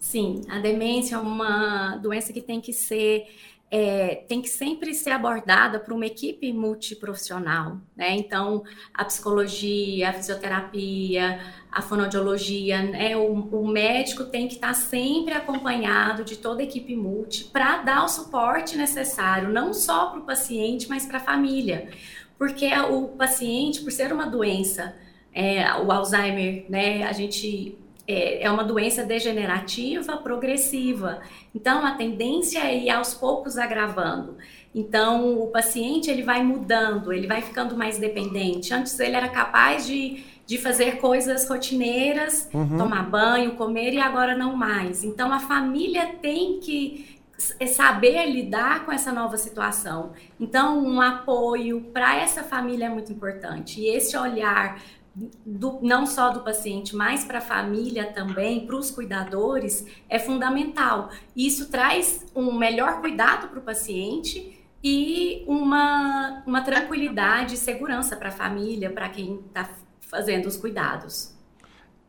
[0.01, 3.27] Sim, a demência é uma doença que tem que ser
[3.71, 8.17] é, tem que sempre ser abordada por uma equipe multiprofissional, né?
[8.17, 11.39] Então, a psicologia, a fisioterapia,
[11.71, 13.17] a fonoaudiologia, né?
[13.17, 18.05] O, o médico tem que estar sempre acompanhado de toda a equipe multi para dar
[18.05, 21.91] o suporte necessário, não só para o paciente, mas para a família.
[22.37, 24.97] Porque o paciente, por ser uma doença,
[25.33, 27.05] é, o Alzheimer, né?
[27.05, 27.79] A gente
[28.11, 31.21] é, é uma doença degenerativa progressiva.
[31.55, 34.37] Então, a tendência é ir aos poucos agravando.
[34.75, 38.73] Então, o paciente ele vai mudando, ele vai ficando mais dependente.
[38.73, 42.79] Antes ele era capaz de, de fazer coisas rotineiras, uhum.
[42.79, 45.03] tomar banho, comer, e agora não mais.
[45.03, 47.19] Então, a família tem que
[47.67, 50.13] saber lidar com essa nova situação.
[50.39, 53.81] Então, um apoio para essa família é muito importante.
[53.81, 54.81] E esse olhar
[55.15, 61.11] do, não só do paciente, mas para a família também, para os cuidadores, é fundamental.
[61.37, 68.29] Isso traz um melhor cuidado para o paciente e uma, uma tranquilidade e segurança para
[68.29, 69.69] a família, para quem está
[70.01, 71.35] fazendo os cuidados.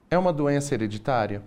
[0.10, 1.44] É uma doença hereditária?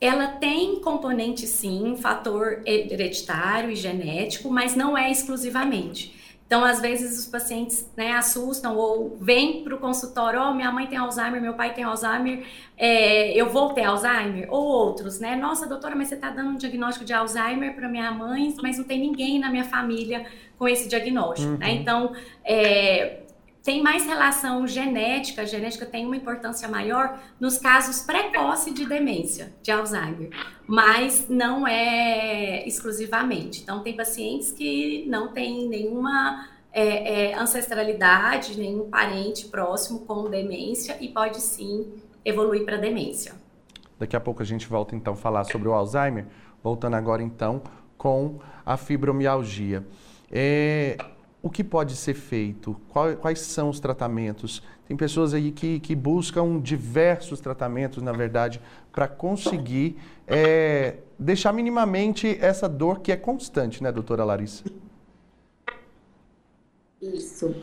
[0.00, 6.18] Ela tem componente, sim, fator hereditário e genético, mas não é exclusivamente.
[6.50, 10.88] Então, às vezes, os pacientes né, assustam ou vêm para o consultório: oh, minha mãe
[10.88, 12.44] tem Alzheimer, meu pai tem Alzheimer,
[12.76, 14.48] é, eu vou ter Alzheimer?
[14.50, 15.36] Ou outros, né?
[15.36, 18.84] Nossa, doutora, mas você está dando um diagnóstico de Alzheimer para minha mãe, mas não
[18.84, 20.26] tem ninguém na minha família
[20.58, 21.68] com esse diagnóstico, né?
[21.68, 21.74] uhum.
[21.74, 21.80] né?
[21.80, 22.12] Então,
[22.44, 23.20] é,
[23.62, 29.52] tem mais relação genética, a genética tem uma importância maior nos casos precoces de demência,
[29.62, 30.30] de Alzheimer,
[30.66, 33.62] mas não é exclusivamente.
[33.62, 40.96] Então, tem pacientes que não têm nenhuma é, é, ancestralidade, nenhum parente próximo com demência
[41.00, 41.92] e pode sim
[42.24, 43.34] evoluir para demência.
[43.98, 46.26] Daqui a pouco a gente volta então a falar sobre o Alzheimer,
[46.62, 47.62] voltando agora então
[47.98, 49.86] com a fibromialgia.
[50.30, 50.96] É,
[51.42, 52.76] o que pode ser feito?
[53.20, 54.62] Quais são os tratamentos?
[54.86, 58.60] Tem pessoas aí que, que buscam diversos tratamentos, na verdade,
[58.92, 64.64] para conseguir é, deixar minimamente essa dor que é constante, né, doutora Larissa?
[67.00, 67.54] Isso.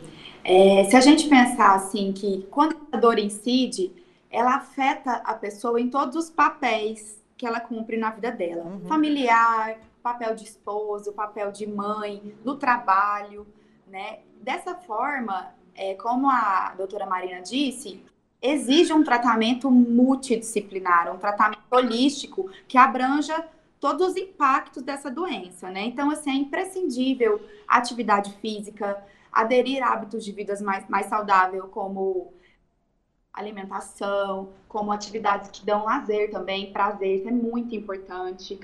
[0.44, 3.92] É, se a gente pensar assim que quando a dor incide,
[4.30, 8.64] ela afeta a pessoa em todos os papéis que ela cumpre na vida dela.
[8.64, 8.80] Uhum.
[8.88, 13.46] Familiar, papel de esposo, papel de mãe, no trabalho,
[13.90, 14.20] né?
[14.40, 18.02] Dessa forma, é, como a doutora Marina disse,
[18.40, 23.48] exige um tratamento multidisciplinar, um tratamento holístico que abranja
[23.80, 25.84] todos os impactos dessa doença, né?
[25.84, 32.32] Então, assim, é imprescindível atividade física, aderir a hábitos de vida mais, mais saudável, como
[33.32, 38.58] alimentação, como atividades que dão lazer também, prazer, é muito importante,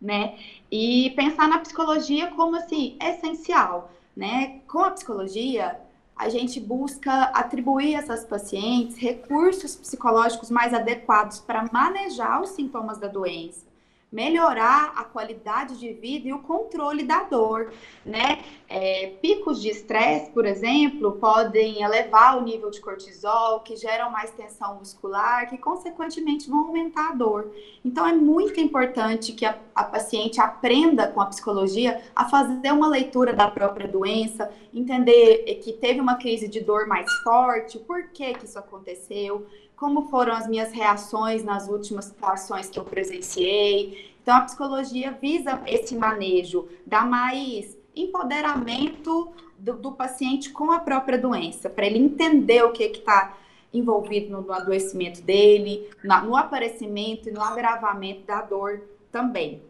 [0.00, 0.38] né?
[0.70, 4.60] E pensar na psicologia como, assim, essencial né?
[4.68, 5.80] Com a psicologia,
[6.16, 12.98] a gente busca atribuir a essas pacientes recursos psicológicos mais adequados para manejar os sintomas
[12.98, 13.69] da doença
[14.12, 17.72] melhorar a qualidade de vida e o controle da dor,
[18.04, 18.40] né?
[18.68, 24.30] É, picos de estresse, por exemplo, podem elevar o nível de cortisol, que geram mais
[24.30, 27.52] tensão muscular, que consequentemente vão aumentar a dor.
[27.84, 32.88] Então é muito importante que a, a paciente aprenda com a psicologia a fazer uma
[32.88, 38.34] leitura da própria doença, entender que teve uma crise de dor mais forte, por que
[38.34, 39.46] que isso aconteceu,
[39.80, 44.12] como foram as minhas reações nas últimas situações que eu presenciei.
[44.22, 51.16] Então, a psicologia visa esse manejo, dar mais empoderamento do, do paciente com a própria
[51.16, 53.34] doença, para ele entender o que está
[53.72, 59.62] envolvido no, no, adoecimento dele, na, no aparecimento e no agravamento da dor também.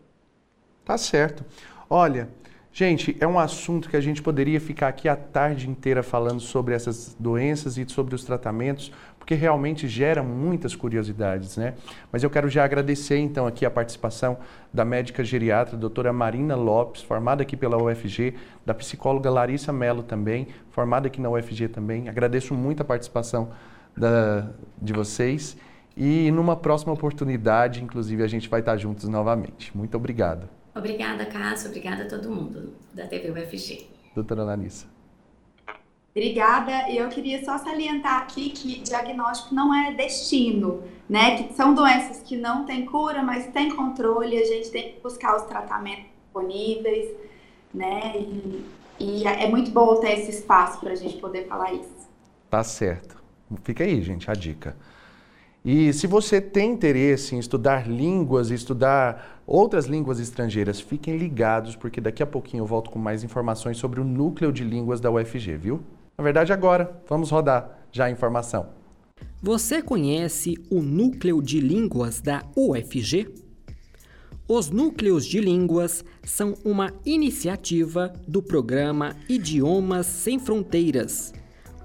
[0.84, 1.44] Tá certo.
[1.88, 2.28] Olha,
[2.72, 6.74] gente, é um assunto que a gente poderia ficar aqui a tarde inteira falando sobre
[6.74, 8.90] essas doenças e sobre os tratamentos,
[9.30, 11.74] porque realmente gera muitas curiosidades, né?
[12.10, 14.36] Mas eu quero já agradecer então aqui a participação
[14.74, 18.34] da médica geriatra, doutora Marina Lopes, formada aqui pela UFG,
[18.66, 22.08] da psicóloga Larissa Mello também, formada aqui na UFG também.
[22.08, 23.50] Agradeço muito a participação
[23.96, 24.50] da,
[24.82, 25.56] de vocês
[25.96, 29.70] e numa próxima oportunidade, inclusive, a gente vai estar juntos novamente.
[29.76, 30.48] Muito obrigado.
[30.74, 31.68] Obrigada, Cássio.
[31.68, 33.86] Obrigada a todo mundo da TV UFG.
[34.12, 34.99] Doutora Larissa.
[36.10, 36.90] Obrigada.
[36.90, 41.42] Eu queria só salientar aqui que diagnóstico não é destino, né?
[41.42, 44.36] Que são doenças que não têm cura, mas têm controle.
[44.36, 47.14] A gente tem que buscar os tratamentos disponíveis,
[47.72, 48.16] né?
[48.16, 48.64] E,
[48.98, 52.08] e é muito bom ter esse espaço para a gente poder falar isso.
[52.50, 53.16] Tá certo.
[53.62, 54.76] Fica aí, gente, a dica.
[55.64, 62.00] E se você tem interesse em estudar línguas, estudar outras línguas estrangeiras, fiquem ligados, porque
[62.00, 65.56] daqui a pouquinho eu volto com mais informações sobre o núcleo de línguas da UFG,
[65.56, 65.80] viu?
[66.20, 68.66] Na verdade, agora, vamos rodar já a informação.
[69.40, 73.26] Você conhece o núcleo de línguas da UFG?
[74.46, 81.32] Os núcleos de línguas são uma iniciativa do programa Idiomas Sem Fronteiras,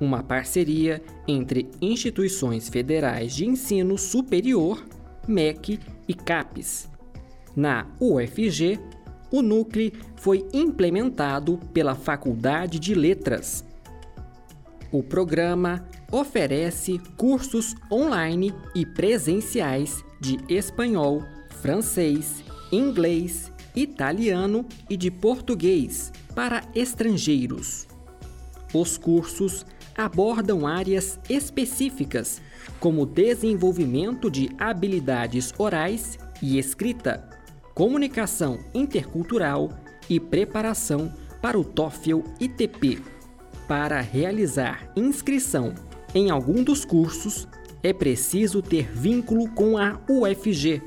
[0.02, 4.84] uma parceria entre instituições federais de ensino superior,
[5.26, 6.89] MEC e CAPES.
[7.56, 8.82] Na UFG,
[9.32, 13.63] o núcleo foi implementado pela Faculdade de Letras
[14.97, 21.21] o programa oferece cursos online e presenciais de espanhol,
[21.62, 27.88] francês, inglês, italiano e de português para estrangeiros.
[28.73, 29.65] Os cursos
[29.97, 32.41] abordam áreas específicas,
[32.79, 37.29] como desenvolvimento de habilidades orais e escrita,
[37.73, 39.71] comunicação intercultural
[40.10, 43.14] e preparação para o TOEFL ITP.
[43.67, 45.73] Para realizar inscrição
[46.13, 47.47] em algum dos cursos,
[47.82, 50.82] é preciso ter vínculo com a UFG,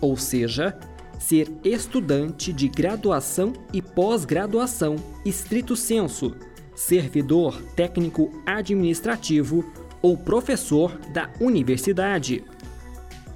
[0.00, 0.78] ou seja,
[1.18, 6.34] ser estudante de graduação e pós-graduação, estrito senso,
[6.74, 9.64] servidor técnico administrativo
[10.00, 12.44] ou professor da universidade.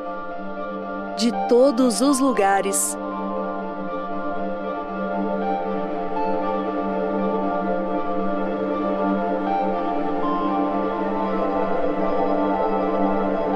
[1.16, 2.96] de todos os lugares.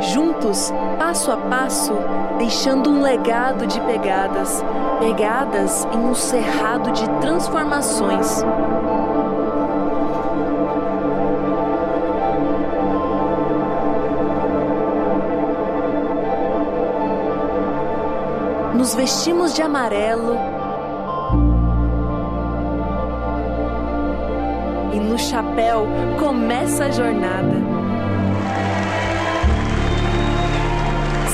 [0.01, 1.93] Juntos, passo a passo,
[2.39, 4.65] deixando um legado de pegadas,
[4.99, 8.43] pegadas em um cerrado de transformações.
[18.75, 20.37] Nos vestimos de amarelo
[24.93, 25.87] e no chapéu
[26.19, 27.53] começa a jornada.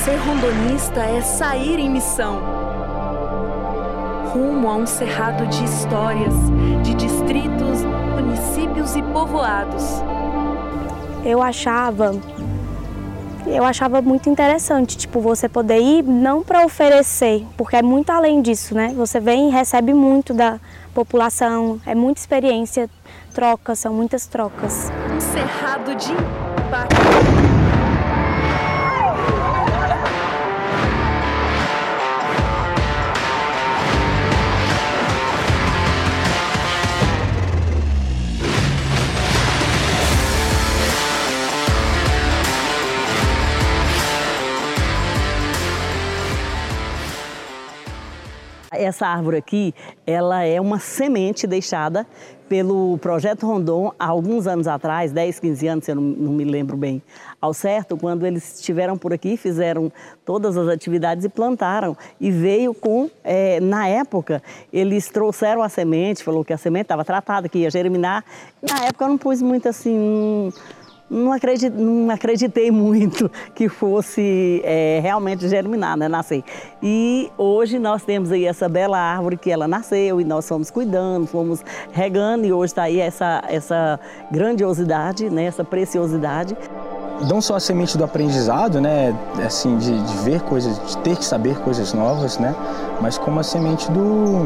[0.03, 2.41] Ser rondonista é sair em missão,
[4.33, 6.33] rumo a um cerrado de histórias,
[6.83, 7.83] de distritos,
[8.15, 9.83] municípios e povoados.
[11.23, 12.13] Eu achava
[13.51, 18.41] eu achava muito interessante, tipo, você poder ir não para oferecer, porque é muito além
[18.41, 18.93] disso, né?
[18.95, 20.59] Você vem e recebe muito da
[20.93, 22.89] população, é muita experiência,
[23.33, 24.91] troca, são muitas trocas.
[25.19, 26.98] Cerrado de impacto.
[48.79, 49.73] Essa árvore aqui,
[50.05, 52.07] ela é uma semente deixada
[52.49, 56.75] pelo Projeto Rondon há alguns anos atrás, 10, 15 anos, eu não, não, me lembro
[56.75, 57.01] bem
[57.39, 59.91] ao certo, quando eles estiveram por aqui, fizeram
[60.25, 61.95] todas as atividades e plantaram.
[62.19, 64.41] E veio com, é, na época,
[64.73, 68.25] eles trouxeram a semente, falou que a semente estava tratada, que ia germinar.
[68.61, 70.51] Na época eu não pus muito assim
[71.09, 71.35] não,
[71.75, 76.43] não acreditei muito que fosse é, realmente germinar, né, nascer.
[76.81, 81.25] E hoje nós temos aí essa bela árvore que ela nasceu e nós fomos cuidando,
[81.25, 83.99] fomos regando e hoje está aí essa, essa
[84.31, 86.55] grandiosidade, né, essa preciosidade.
[87.27, 89.13] Não só a semente do aprendizado, né,
[89.45, 92.55] assim, de, de ver coisas, de ter que saber coisas novas, né,
[93.01, 94.45] mas como a semente do,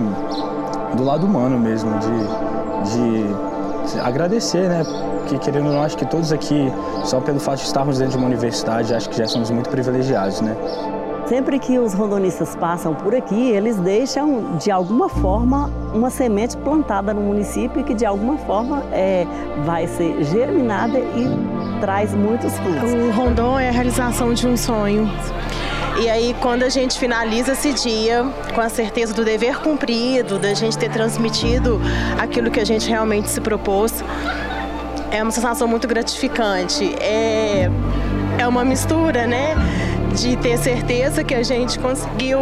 [0.96, 3.53] do lado humano mesmo, de, de
[4.04, 4.84] agradecer, né,
[5.28, 6.72] que querendo ou não, acho que todos aqui,
[7.04, 10.42] só pelo fato de estarmos dentro de uma universidade, acho que já somos muito privilegiados,
[10.42, 10.56] né?
[11.26, 17.14] Sempre que os rondonistas passam por aqui, eles deixam de alguma forma uma semente plantada
[17.14, 19.26] no município que de alguma forma é,
[19.66, 22.94] vai ser germinada e traz muitos frutos.
[22.94, 25.10] O rondon é a realização de um sonho.
[26.00, 30.54] E aí, quando a gente finaliza esse dia com a certeza do dever cumprido, da
[30.54, 31.80] gente ter transmitido
[32.18, 34.04] aquilo que a gente realmente se propôs,
[35.12, 36.96] é uma sensação muito gratificante.
[37.00, 37.70] É,
[38.40, 39.56] é uma mistura, né?
[40.16, 42.40] De ter certeza que a gente conseguiu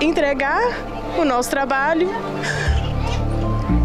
[0.00, 0.62] entregar
[1.18, 2.08] o nosso trabalho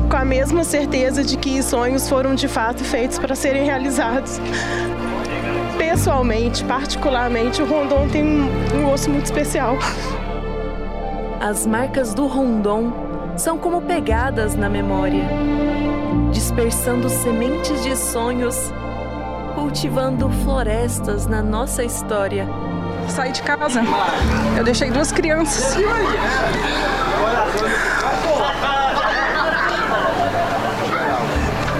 [0.10, 4.39] com a mesma certeza de que sonhos foram de fato feitos para serem realizados.
[5.90, 9.78] Pessoalmente, particularmente, o Rondon tem um, um osso muito especial.
[11.40, 12.92] As marcas do Rondon
[13.38, 15.24] são como pegadas na memória
[16.34, 18.74] dispersando sementes de sonhos,
[19.56, 22.46] cultivando florestas na nossa história.
[23.08, 23.82] Saí de casa,
[24.58, 25.78] eu deixei duas crianças.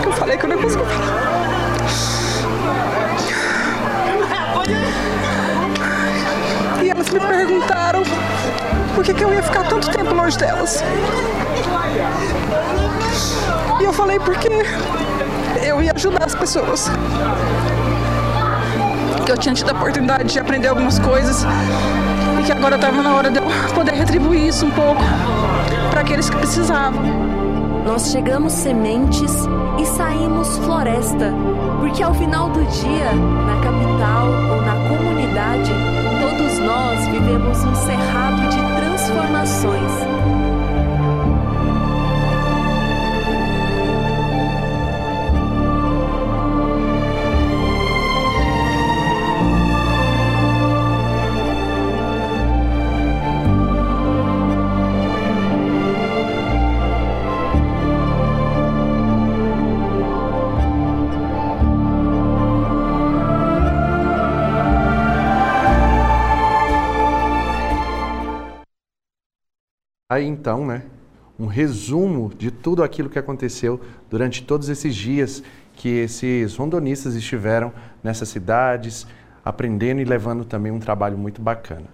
[0.02, 1.27] Eu falei que eu não consigo falar.
[7.08, 8.04] Elas me perguntaram
[8.96, 10.84] por que, que eu ia ficar tanto tempo longe delas.
[13.80, 14.50] E eu falei porque
[15.64, 16.90] eu ia ajudar as pessoas.
[19.26, 21.46] Que eu tinha tido a oportunidade de aprender algumas coisas
[22.40, 23.44] e que agora estava na hora de eu
[23.74, 25.02] poder retribuir isso um pouco
[25.92, 27.28] para aqueles que precisavam.
[27.86, 29.32] Nós chegamos sementes
[29.80, 31.34] e saímos floresta,
[31.80, 35.72] porque ao final do dia, na capital ou na comunidade,
[36.60, 39.92] nós vivemos um cerrado de transformações
[70.18, 70.82] Aí então, né,
[71.40, 75.44] um resumo de tudo aquilo que aconteceu durante todos esses dias
[75.76, 77.72] que esses rondonistas estiveram
[78.04, 79.06] nessas cidades,
[79.46, 81.86] aprendendo e levando também um trabalho muito bacana.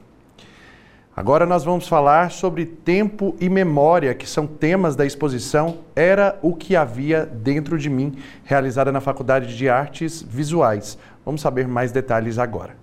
[1.13, 6.55] Agora nós vamos falar sobre tempo e memória, que são temas da exposição Era o
[6.55, 8.15] que havia dentro de mim,
[8.45, 10.97] realizada na Faculdade de Artes Visuais.
[11.26, 12.82] Vamos saber mais detalhes agora.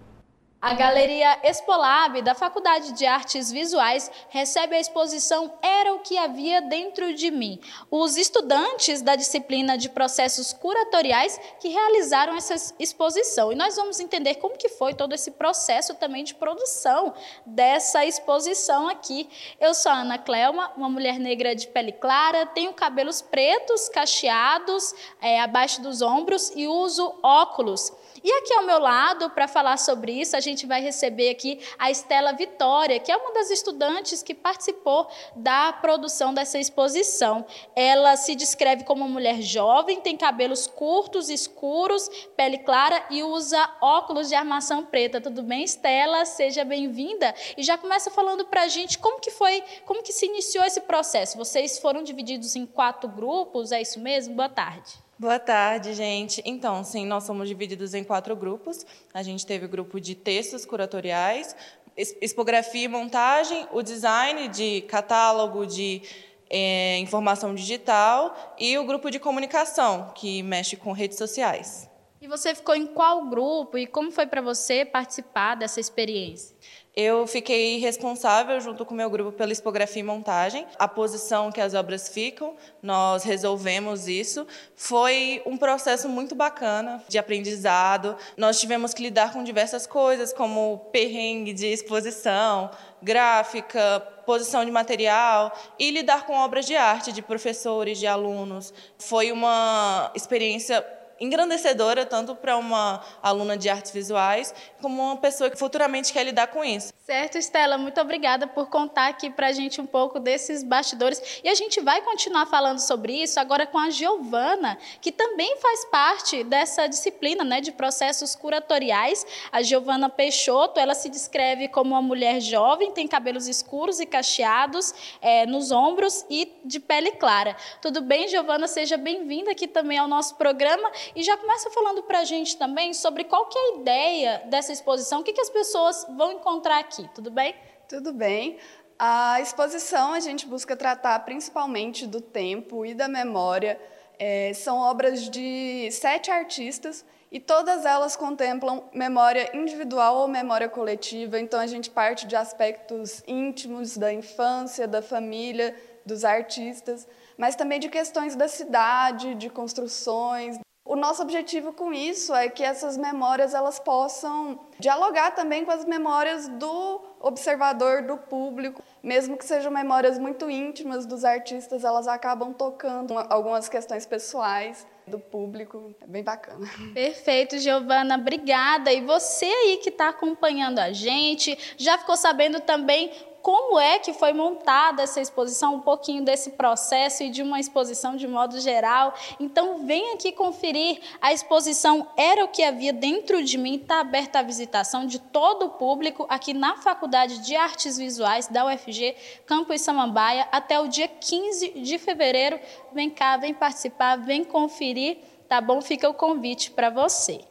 [0.62, 6.60] A Galeria Expolab da Faculdade de Artes Visuais recebe a exposição Era o que havia
[6.60, 7.58] dentro de mim.
[7.90, 13.50] Os estudantes da disciplina de processos curatoriais que realizaram essa exposição.
[13.50, 17.14] E nós vamos entender como que foi todo esse processo também de produção
[17.46, 19.30] dessa exposição aqui.
[19.58, 24.94] Eu sou a Ana Clelma, uma mulher negra de pele clara, tenho cabelos pretos, cacheados,
[25.22, 27.90] é, abaixo dos ombros e uso óculos.
[28.22, 31.90] E aqui ao meu lado, para falar sobre isso, a gente vai receber aqui a
[31.90, 37.46] Estela Vitória, que é uma das estudantes que participou da produção dessa exposição.
[37.74, 43.58] Ela se descreve como uma mulher jovem, tem cabelos curtos, escuros, pele clara e usa
[43.80, 45.20] óculos de armação preta.
[45.20, 46.26] Tudo bem, Estela?
[46.26, 47.34] Seja bem-vinda.
[47.56, 50.82] E já começa falando para a gente como que foi, como que se iniciou esse
[50.82, 51.38] processo.
[51.38, 54.34] Vocês foram divididos em quatro grupos, é isso mesmo?
[54.34, 55.09] Boa tarde.
[55.20, 56.40] Boa tarde, gente.
[56.46, 58.86] Então, sim, nós somos divididos em quatro grupos.
[59.12, 61.54] A gente teve o grupo de textos curatoriais,
[61.94, 66.00] expografia e montagem, o design de catálogo de
[66.48, 71.86] é, informação digital e o grupo de comunicação, que mexe com redes sociais.
[72.18, 76.56] E você ficou em qual grupo e como foi para você participar dessa experiência?
[76.96, 80.66] Eu fiquei responsável, junto com o meu grupo, pela expografia e montagem.
[80.76, 84.44] A posição que as obras ficam, nós resolvemos isso.
[84.74, 88.16] Foi um processo muito bacana de aprendizado.
[88.36, 92.70] Nós tivemos que lidar com diversas coisas, como perrengue de exposição,
[93.00, 98.74] gráfica, posição de material e lidar com obras de arte de professores, de alunos.
[98.98, 100.84] Foi uma experiência
[101.20, 106.46] engrandecedora tanto para uma aluna de artes visuais como uma pessoa que futuramente quer lidar
[106.46, 106.92] com isso.
[107.04, 111.40] Certo, Estela, muito obrigada por contar aqui para a gente um pouco desses bastidores.
[111.44, 115.84] E a gente vai continuar falando sobre isso agora com a Giovana, que também faz
[115.86, 119.26] parte dessa disciplina né, de processos curatoriais.
[119.50, 124.94] A Giovana Peixoto, ela se descreve como uma mulher jovem, tem cabelos escuros e cacheados
[125.20, 127.56] é, nos ombros e de pele clara.
[127.82, 128.68] Tudo bem, Giovana?
[128.68, 130.90] Seja bem-vinda aqui também ao nosso programa.
[131.14, 134.72] E já começa falando para a gente também sobre qual que é a ideia dessa
[134.72, 137.54] exposição, o que, que as pessoas vão encontrar aqui tudo bem?
[137.88, 138.58] Tudo bem.
[138.98, 143.80] A exposição a gente busca tratar principalmente do tempo e da memória.
[144.18, 151.40] É, são obras de sete artistas e todas elas contemplam memória individual ou memória coletiva.
[151.40, 157.08] Então a gente parte de aspectos íntimos da infância, da família, dos artistas,
[157.38, 160.58] mas também de questões da cidade, de construções,
[160.90, 165.84] o nosso objetivo com isso é que essas memórias elas possam dialogar também com as
[165.84, 172.52] memórias do observador, do público, mesmo que sejam memórias muito íntimas dos artistas, elas acabam
[172.52, 175.94] tocando algumas questões pessoais do público.
[176.00, 176.68] É bem bacana.
[176.92, 178.92] Perfeito, Giovana, obrigada.
[178.92, 183.12] E você aí que está acompanhando a gente, já ficou sabendo também
[183.42, 188.16] como é que foi montada essa exposição, um pouquinho desse processo e de uma exposição
[188.16, 189.14] de modo geral.
[189.38, 194.40] Então, vem aqui conferir a exposição Era o que havia dentro de mim, está aberta
[194.40, 199.16] à visitação de todo o público aqui na Faculdade de Artes Visuais da UFG,
[199.46, 202.58] Campus Samambaia, até o dia 15 de fevereiro.
[202.92, 205.18] Vem cá, vem participar, vem conferir,
[205.48, 205.80] tá bom?
[205.80, 207.49] Fica o convite para você.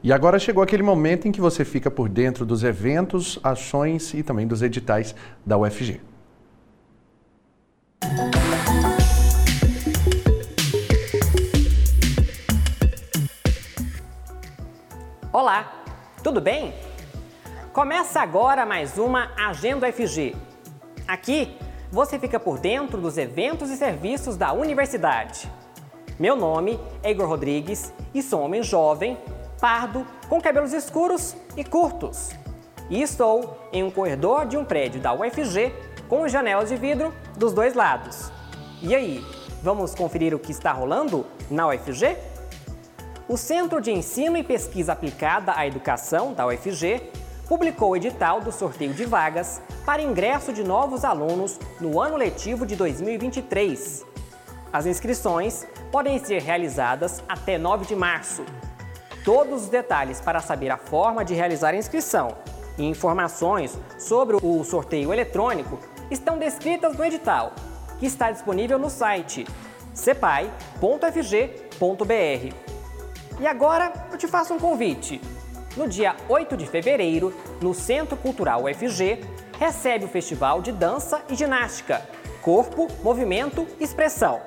[0.00, 4.22] E agora chegou aquele momento em que você fica por dentro dos eventos, ações e
[4.22, 5.12] também dos editais
[5.44, 6.00] da UFG.
[15.32, 15.82] Olá,
[16.22, 16.72] tudo bem?
[17.72, 20.36] Começa agora mais uma Agenda UFG.
[21.08, 21.56] Aqui
[21.90, 25.50] você fica por dentro dos eventos e serviços da universidade.
[26.20, 29.18] Meu nome é Igor Rodrigues e sou homem jovem
[29.60, 32.30] pardo, com cabelos escuros e curtos.
[32.88, 35.74] E estou em um corredor de um prédio da UFG
[36.08, 38.32] com janelas de vidro dos dois lados.
[38.80, 39.24] E aí,
[39.62, 42.16] vamos conferir o que está rolando na UFG?
[43.28, 47.10] O Centro de Ensino e Pesquisa Aplicada à Educação da UFG
[47.46, 52.64] publicou o edital do sorteio de vagas para ingresso de novos alunos no ano letivo
[52.64, 54.06] de 2023.
[54.72, 58.44] As inscrições podem ser realizadas até 9 de março
[59.28, 62.34] Todos os detalhes para saber a forma de realizar a inscrição
[62.78, 65.78] e informações sobre o sorteio eletrônico
[66.10, 67.52] estão descritas no edital,
[67.98, 69.46] que está disponível no site
[69.92, 70.48] cepai.fg.br.
[73.38, 75.20] E agora eu te faço um convite.
[75.76, 79.26] No dia 8 de fevereiro, no Centro Cultural UFG,
[79.58, 82.00] recebe o Festival de Dança e Ginástica
[82.40, 84.40] Corpo, Movimento e Expressão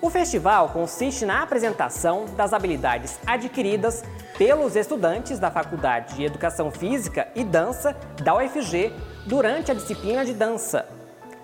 [0.00, 4.04] o festival consiste na apresentação das habilidades adquiridas
[4.36, 8.92] pelos estudantes da Faculdade de Educação Física e Dança da UFG
[9.26, 10.88] durante a disciplina de dança.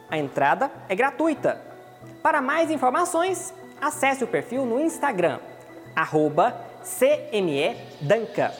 [0.08, 1.60] A entrada é gratuita.
[2.22, 5.40] Para mais informações, acesse o perfil no Instagram,
[6.82, 8.52] CMEDanca.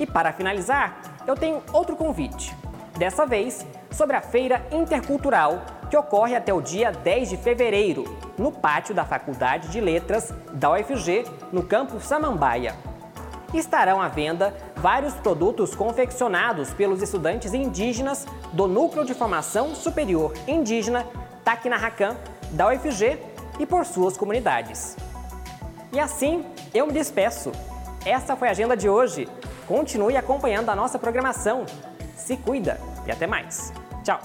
[0.00, 2.56] E para finalizar, eu tenho outro convite.
[2.96, 8.04] Dessa vez, sobre a Feira Intercultural que ocorre até o dia 10 de fevereiro,
[8.38, 12.74] no pátio da Faculdade de Letras da UFG, no campus Samambaia.
[13.54, 21.06] Estarão à venda vários produtos confeccionados pelos estudantes indígenas do Núcleo de Formação Superior Indígena
[21.44, 22.16] Tacnarracan
[22.50, 23.18] da UFG
[23.60, 24.96] e por suas comunidades.
[25.92, 26.44] E assim,
[26.74, 27.52] eu me despeço.
[28.04, 29.28] Essa foi a agenda de hoje.
[29.68, 31.64] Continue acompanhando a nossa programação.
[32.16, 33.72] Se cuida e até mais.
[34.02, 34.20] Tchau!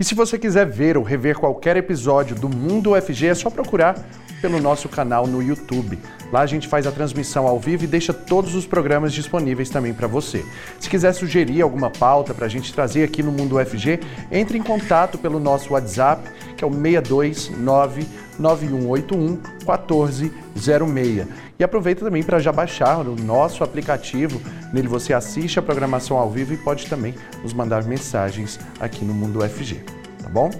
[0.00, 3.96] E se você quiser ver ou rever qualquer episódio do Mundo UFG, é só procurar
[4.40, 5.98] pelo nosso canal no YouTube.
[6.32, 9.92] Lá a gente faz a transmissão ao vivo e deixa todos os programas disponíveis também
[9.92, 10.44] para você.
[10.78, 13.98] Se quiser sugerir alguma pauta para a gente trazer aqui no Mundo UFG,
[14.30, 18.06] entre em contato pelo nosso WhatsApp, que é o 629
[18.38, 21.26] 9181 1406.
[21.58, 24.40] E aproveita também para já baixar o nosso aplicativo.
[24.72, 29.14] Nele você assiste a programação ao vivo e pode também nos mandar mensagens aqui no
[29.14, 29.82] Mundo UFG.
[30.22, 30.50] Tá bom?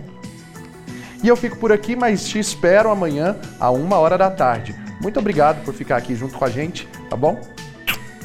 [1.23, 4.75] E eu fico por aqui, mas te espero amanhã, a uma hora da tarde.
[5.03, 7.41] Muito obrigado por ficar aqui junto com a gente, tá bom?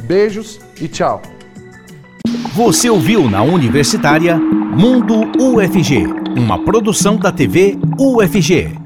[0.01, 1.21] Beijos e tchau.
[2.53, 6.05] Você ouviu na Universitária Mundo UFG,
[6.37, 8.82] uma produção da TV UFG.